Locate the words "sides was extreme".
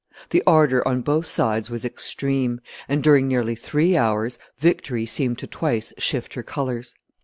1.27-2.59